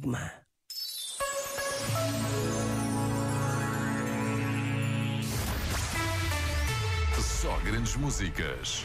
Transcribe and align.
Enigma. 0.00 0.32
Só 7.18 7.58
grandes 7.64 7.96
músicas. 7.96 8.84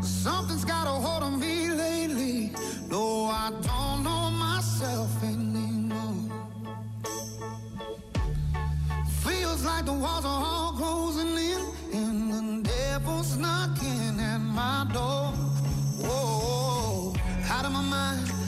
Something's 0.00 0.64
got 0.64 0.86
a 0.86 0.90
hold 0.90 1.22
on 1.22 1.38
me 1.38 1.68
lately. 1.70 2.52
No, 2.88 3.26
I 3.26 3.50
don't 3.50 4.02
know 4.02 4.30
myself 4.30 5.10
anymore. 5.22 6.30
Feels 9.24 9.64
like 9.64 9.84
the 9.84 9.92
walls 9.92 10.24
are 10.24 10.44
all 10.44 10.72
closing 10.72 11.36
in, 11.36 11.60
and 11.92 12.62
the 12.62 12.68
devil's 12.68 13.36
knocking 13.36 14.20
at 14.20 14.38
my 14.38 14.86
door. 14.92 15.32
Whoa, 16.00 17.14
out 17.50 17.64
of 17.64 17.72
my 17.72 17.82
mind. 17.82 18.47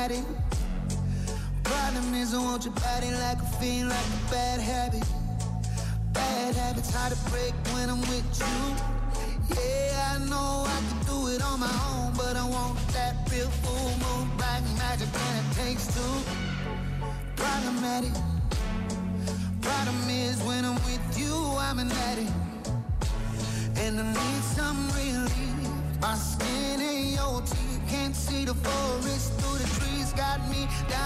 Problematic. 0.00 0.24
Problem 1.62 2.14
is, 2.14 2.32
I 2.32 2.38
want 2.38 2.64
your 2.64 2.72
body 2.72 3.10
like 3.12 3.36
a 3.36 3.46
fiend, 3.60 3.90
like 3.90 3.98
a 3.98 4.30
bad 4.30 4.58
habit. 4.58 5.04
Bad 6.14 6.54
habits 6.54 6.94
hard 6.94 7.12
to 7.12 7.30
break 7.30 7.52
when 7.74 7.90
I'm 7.90 8.00
with 8.00 8.24
you. 8.40 8.56
Yeah, 9.54 10.14
I 10.14 10.18
know 10.30 10.64
I 10.64 10.78
can 10.88 11.00
do 11.04 11.28
it 11.28 11.42
on 11.42 11.60
my 11.60 11.74
own, 11.92 12.14
but 12.16 12.34
I 12.34 12.48
want 12.48 12.78
that 12.94 13.28
real 13.30 13.50
full 13.60 13.90
moon, 14.00 14.30
black 14.38 14.62
magic, 14.78 15.08
and 15.12 15.36
it 15.44 15.52
takes 15.60 15.86
two. 15.94 16.16
Problematic. 17.36 18.14
Problem 19.60 20.08
is, 20.08 20.40
when 20.44 20.64
I'm 20.64 20.76
with 20.88 21.18
you, 21.18 21.34
I'm 21.58 21.78
an 21.78 21.92
addict. 22.08 22.32
And 23.76 24.00
I 24.00 24.06
need 24.14 24.42
some 24.56 24.80
relief. 24.96 26.00
My 26.00 26.14
skin 26.14 26.80
and 26.80 27.10
your 27.12 27.42
teeth 27.42 27.80
can't 27.90 28.16
see 28.16 28.46
the 28.46 28.54
forest 28.54 29.34
through 29.34 29.58
the 29.58 29.64
trees. 29.78 29.89
Down 30.70 30.99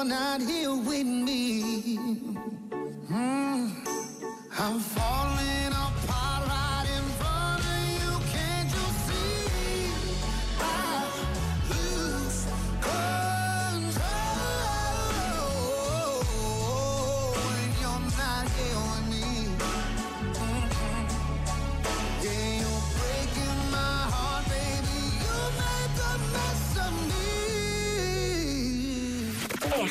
you're 0.00 0.08
not 0.08 0.40
here 0.40 0.74
with 0.74 1.06
me. 1.06 1.19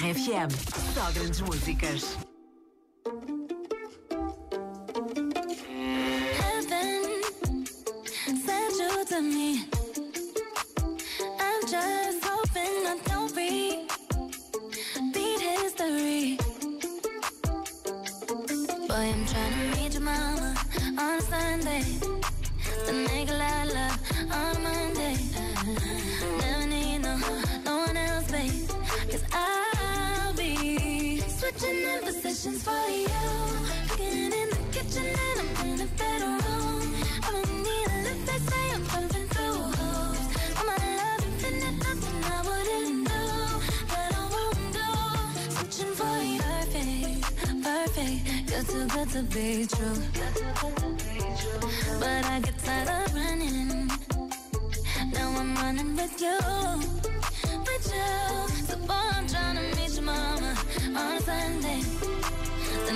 RFM. 0.01 0.47
Só 0.93 1.11
grandes 1.11 1.41
músicas. 1.41 2.17
Heaven 6.37 7.09
for 32.57 32.89
you. 32.89 33.25
In 33.99 34.29
the 34.31 34.57
kitchen 34.71 35.05
and 35.05 35.39
I'm 35.41 35.67
in 35.67 35.77
the 35.77 35.87
bedroom. 35.97 36.95
I 37.23 37.29
don't 37.31 37.51
need 37.65 37.87
a 37.87 37.97
lift, 38.05 38.23
they 38.27 38.39
say 38.49 38.65
I'm 38.75 38.83
through. 39.33 39.63
I'm 40.59 40.69
of 40.75 40.83
love, 40.99 41.25
infinite, 41.27 41.77
nothing 41.85 42.19
I 42.23 42.39
wouldn't 42.47 43.07
do. 43.09 43.23
I 43.93 44.17
won't 44.35 44.65
do. 44.77 44.87
Switching 45.55 45.93
for 45.99 46.17
perfect, 46.47 47.63
perfect. 47.63 48.17
You're 48.49 48.65
too 48.71 48.85
good 48.95 49.09
to 49.15 49.21
be 49.33 49.67
true. 49.67 49.99
But 51.99 52.25
I 52.25 52.39
get 52.39 52.57
tired 52.59 52.89
of 52.89 53.15
running. 53.15 53.87
Now 55.13 55.29
I'm 55.39 55.55
running 55.55 55.95
with 55.95 56.21
you, 56.21 56.39
with 57.67 57.85
you. 57.93 58.65
So 58.67 58.75
boy, 58.87 58.93
I'm 58.93 59.27
trying 59.27 59.57
to 59.57 59.78
mama 60.09 60.53
on 60.95 61.21
Sunday. 61.21 61.81
To 62.87 62.93